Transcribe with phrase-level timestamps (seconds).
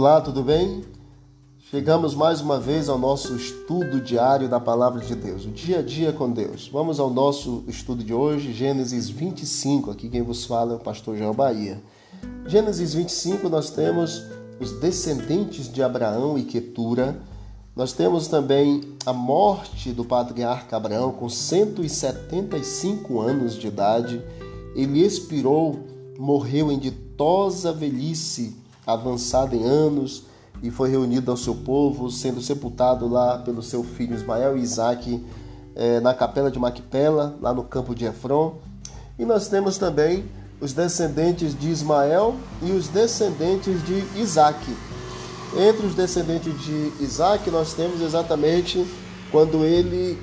[0.00, 0.84] Olá, tudo bem?
[1.72, 5.82] Chegamos mais uma vez ao nosso estudo diário da Palavra de Deus, o dia a
[5.82, 6.70] dia com Deus.
[6.72, 9.90] Vamos ao nosso estudo de hoje, Gênesis 25.
[9.90, 11.82] Aqui quem vos fala é o pastor João Bahia.
[12.46, 14.22] Gênesis 25, nós temos
[14.60, 17.20] os descendentes de Abraão e Quetura.
[17.74, 24.22] Nós temos também a morte do patriarca Abraão com 175 anos de idade.
[24.76, 25.76] Ele expirou,
[26.16, 30.24] morreu em ditosa velhice, avançada em anos,
[30.62, 35.24] e foi reunido ao seu povo, sendo sepultado lá pelo seu filho Ismael e Isaac
[35.76, 38.56] eh, na capela de Maquipela, lá no campo de Efron.
[39.18, 40.24] E nós temos também
[40.60, 44.58] os descendentes de Ismael e os descendentes de Isaac.
[45.56, 48.84] Entre os descendentes de Isaac, nós temos exatamente
[49.30, 50.18] quando ele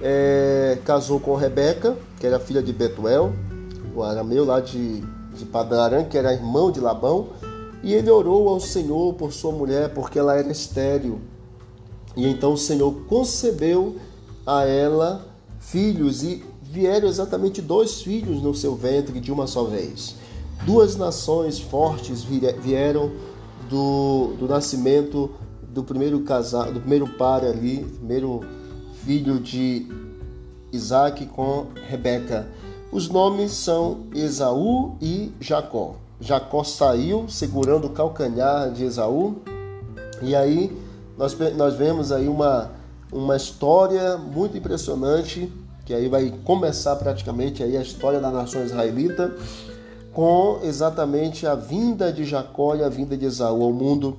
[0.00, 3.32] é, casou com Rebeca, que era filha de Betuel,
[3.94, 5.00] o arameu lá de,
[5.34, 7.28] de Padarã, que era irmão de Labão,
[7.86, 11.20] e ele orou ao Senhor por sua mulher, porque ela era estéril.
[12.16, 13.94] E então o Senhor concebeu
[14.44, 15.24] a ela
[15.60, 20.16] filhos e vieram exatamente dois filhos no seu ventre de uma só vez.
[20.64, 23.12] Duas nações fortes vieram
[23.70, 25.30] do, do nascimento
[25.68, 28.40] do primeiro casal, do primeiro par ali, primeiro
[29.04, 29.86] filho de
[30.72, 32.48] Isaac com Rebeca.
[32.90, 36.04] Os nomes são Esaú e Jacó.
[36.20, 39.36] Jacó saiu segurando o calcanhar de Esaú,
[40.22, 40.76] e aí
[41.16, 42.72] nós, nós vemos aí uma,
[43.12, 45.52] uma história muito impressionante,
[45.84, 49.34] que aí vai começar praticamente aí a história da nação israelita,
[50.12, 54.18] com exatamente a vinda de Jacó e a vinda de Esaú ao mundo,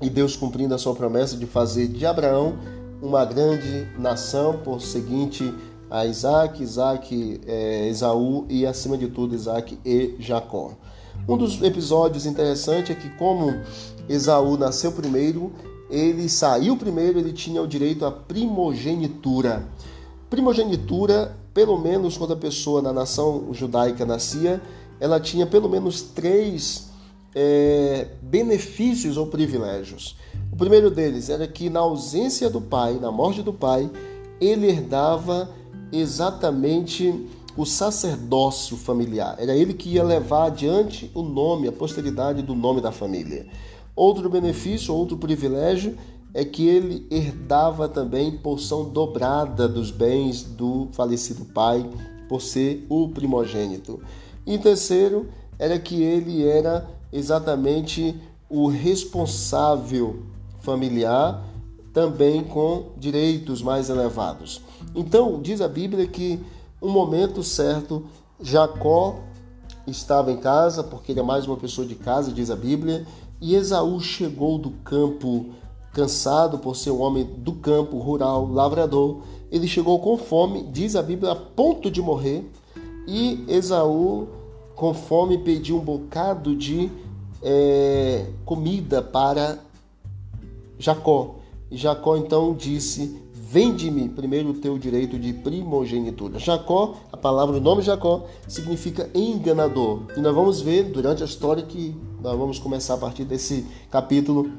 [0.00, 2.56] e Deus cumprindo a sua promessa de fazer de Abraão
[3.00, 5.52] uma grande nação, por seguinte
[5.90, 10.72] a Isaac, Isaac, é, Esaú e acima de tudo Isaac e Jacó.
[11.28, 13.54] Um dos episódios interessantes é que, como
[14.08, 15.52] Esaú nasceu primeiro,
[15.90, 19.68] ele saiu primeiro, ele tinha o direito à primogenitura.
[20.30, 24.62] Primogenitura, pelo menos quando a pessoa na nação judaica nascia,
[24.98, 26.88] ela tinha pelo menos três
[27.34, 30.16] é, benefícios ou privilégios.
[30.50, 33.90] O primeiro deles era que, na ausência do pai, na morte do pai,
[34.40, 35.50] ele herdava
[35.92, 37.28] exatamente
[37.58, 39.34] o sacerdócio familiar.
[39.36, 43.48] Era ele que ia levar adiante o nome, a posteridade do nome da família.
[43.96, 45.98] Outro benefício, outro privilégio
[46.32, 51.84] é que ele herdava também porção dobrada dos bens do falecido pai,
[52.28, 54.00] por ser o primogênito.
[54.46, 58.14] E terceiro, era que ele era exatamente
[58.48, 60.22] o responsável
[60.60, 61.44] familiar,
[61.92, 64.60] também com direitos mais elevados.
[64.94, 66.38] Então, diz a Bíblia que
[66.80, 68.04] um momento certo,
[68.40, 69.20] Jacó
[69.86, 73.06] estava em casa, porque ele é mais uma pessoa de casa, diz a Bíblia,
[73.40, 75.46] e Esaú chegou do campo
[75.92, 79.22] cansado por ser um homem do campo, rural, lavrador.
[79.50, 82.48] Ele chegou com fome, diz a Bíblia, a ponto de morrer.
[83.06, 84.28] E Esaú,
[84.74, 86.90] com fome, pediu um bocado de
[87.42, 89.58] é, comida para
[90.78, 91.36] Jacó.
[91.70, 96.38] Jacó então disse: Vende-me primeiro o teu direito de primogenitura.
[96.38, 100.02] Jacó, a palavra, o nome Jacó, significa enganador.
[100.14, 104.52] E nós vamos ver durante a história que nós vamos começar a partir desse capítulo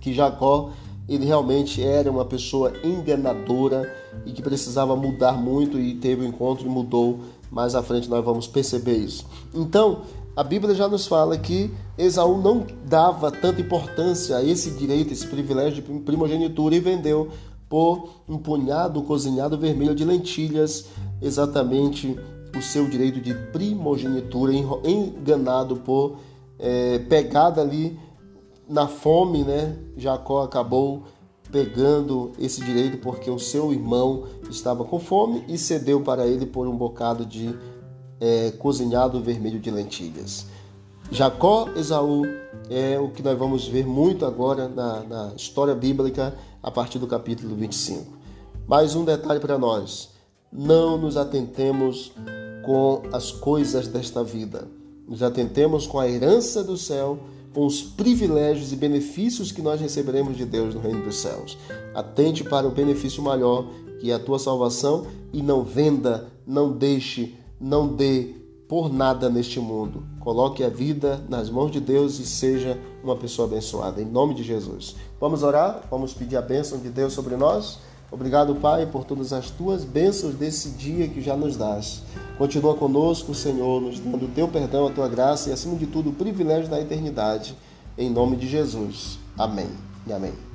[0.00, 0.70] que Jacó
[1.08, 3.94] ele realmente era uma pessoa enganadora
[4.26, 7.20] e que precisava mudar muito e teve o um encontro e mudou.
[7.48, 9.24] Mais à frente nós vamos perceber isso.
[9.54, 10.02] Então,
[10.36, 15.26] a Bíblia já nos fala que Esaú não dava tanta importância a esse direito, esse
[15.26, 17.28] privilégio de primogenitura e vendeu
[17.70, 20.86] por um punhado cozinhado vermelho de lentilhas,
[21.22, 22.18] exatamente
[22.58, 26.16] o seu direito de primogenitura, enganado por
[26.58, 27.96] é, pegada ali
[28.68, 29.78] na fome, né?
[29.96, 31.04] Jacó acabou
[31.52, 36.66] pegando esse direito porque o seu irmão estava com fome e cedeu para ele por
[36.66, 37.54] um bocado de
[38.20, 40.46] é, cozinhado vermelho de lentilhas.
[41.12, 42.24] Jacó, Esaú
[42.68, 47.06] é o que nós vamos ver muito agora na, na história bíblica a partir do
[47.06, 48.18] capítulo 25.
[48.66, 50.10] Mais um detalhe para nós:
[50.52, 52.12] não nos atentemos
[52.64, 54.68] com as coisas desta vida,
[55.06, 57.18] nos atentemos com a herança do céu,
[57.52, 61.58] com os privilégios e benefícios que nós receberemos de Deus no reino dos céus.
[61.94, 63.66] Atente para o benefício maior,
[64.00, 68.34] que é a tua salvação, e não venda, não deixe, não dê
[68.70, 70.04] por nada neste mundo.
[70.20, 74.00] Coloque a vida nas mãos de Deus e seja uma pessoa abençoada.
[74.00, 74.94] Em nome de Jesus.
[75.20, 75.82] Vamos orar?
[75.90, 77.80] Vamos pedir a bênção de Deus sobre nós?
[78.12, 82.04] Obrigado, Pai, por todas as tuas bênçãos desse dia que já nos dás.
[82.38, 86.10] Continua conosco, Senhor, nos dando o teu perdão, a tua graça e, acima de tudo,
[86.10, 87.56] o privilégio da eternidade.
[87.98, 89.18] em nome de Jesus.
[89.36, 89.68] Amém
[90.06, 90.49] e amém.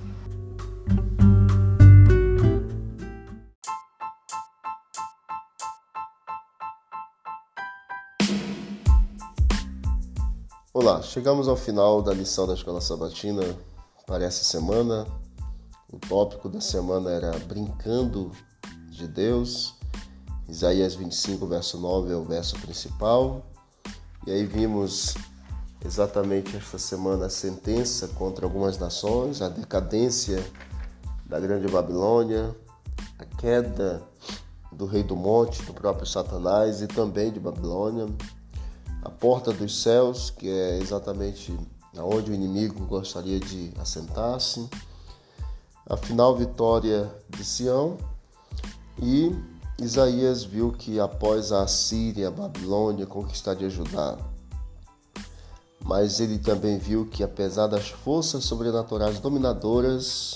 [10.88, 13.42] Olá, chegamos ao final da lição da Escola Sabatina
[14.06, 15.08] para essa semana.
[15.92, 18.32] O tópico da semana era Brincando
[18.92, 19.74] de Deus.
[20.48, 23.44] Isaías 25, verso 9 é o verso principal.
[24.28, 25.16] E aí vimos
[25.84, 30.46] exatamente esta semana a sentença contra algumas nações, a decadência
[31.26, 32.56] da Grande Babilônia,
[33.18, 34.04] a queda
[34.72, 38.06] do Rei do Monte, do próprio Satanás e também de Babilônia,
[39.06, 41.56] a porta dos céus, que é exatamente
[41.96, 44.68] aonde o inimigo gostaria de assentar-se,
[45.88, 47.98] a final vitória de Sião.
[49.00, 49.32] E
[49.80, 54.18] Isaías viu que após a Assíria, a Babilônia conquistaria Judá,
[55.84, 60.36] mas ele também viu que apesar das forças sobrenaturais dominadoras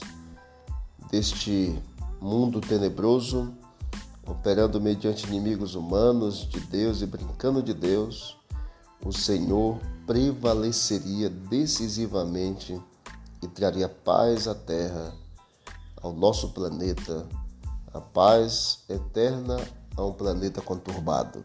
[1.10, 1.81] deste
[2.22, 3.51] mundo tenebroso,
[4.27, 8.38] operando mediante inimigos humanos de Deus e brincando de Deus,
[9.04, 12.80] o Senhor prevaleceria decisivamente
[13.42, 15.13] e traria paz à terra,
[16.01, 17.28] ao nosso planeta,
[17.94, 19.57] a paz eterna
[19.96, 21.44] a um planeta conturbado.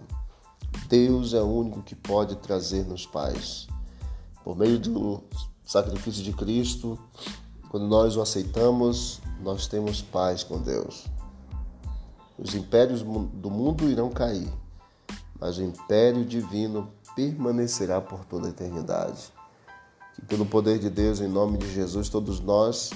[0.89, 3.67] Deus é o único que pode trazer-nos paz.
[4.43, 5.23] Por meio do
[5.65, 6.99] sacrifício de Cristo,
[7.71, 11.07] quando nós o aceitamos, nós temos paz com Deus.
[12.39, 14.53] Os impérios do mundo irão cair,
[15.45, 19.31] mas o império divino permanecerá por toda a eternidade.
[20.15, 22.89] Que pelo poder de Deus, em nome de Jesus, todos nós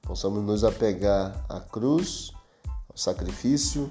[0.00, 2.30] possamos nos apegar à cruz,
[2.88, 3.90] ao sacrifício,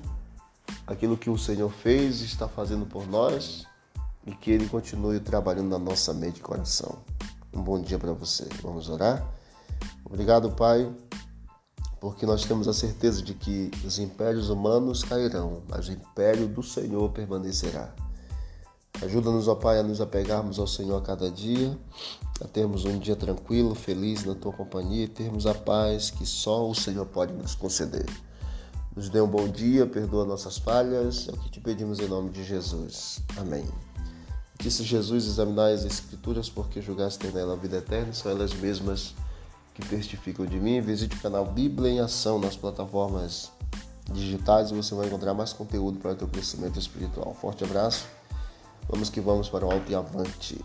[0.87, 3.65] aquilo que o Senhor fez e está fazendo por nós
[4.25, 6.99] e que Ele continue trabalhando na nossa mente e coração.
[7.53, 8.47] Um bom dia para você.
[8.63, 9.29] Vamos orar?
[10.05, 10.89] Obrigado, Pai,
[11.99, 16.63] porque nós temos a certeza de que os impérios humanos cairão, mas o império do
[16.63, 17.93] Senhor permanecerá.
[19.01, 21.77] Ajuda-nos, ó Pai, a nos apegarmos ao Senhor a cada dia,
[22.41, 26.69] a termos um dia tranquilo, feliz na tua companhia e termos a paz que só
[26.69, 28.05] o Senhor pode nos conceder.
[28.95, 32.29] Nos dê um bom dia, perdoa nossas falhas, é o que te pedimos em nome
[32.29, 33.21] de Jesus.
[33.37, 33.65] Amém.
[34.57, 39.15] Disse Jesus: Examinai as Escrituras, porque julgaste nela a vida eterna, são elas mesmas
[39.79, 40.81] que testificam de mim.
[40.81, 43.51] Visite o canal Bíblia em Ação nas plataformas
[44.11, 47.33] digitais e você vai encontrar mais conteúdo para o teu crescimento espiritual.
[47.33, 48.05] Forte abraço
[48.89, 50.59] Vamos que vamos para o alto e avante.